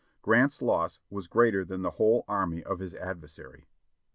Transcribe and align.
Grant's 0.23 0.63
loss 0.63 0.97
was 1.11 1.27
greater 1.27 1.63
than 1.63 1.83
the 1.83 1.91
whole 1.91 2.25
army 2.27 2.63
of 2.63 2.79
his 2.79 2.95
adversary. 2.95 3.67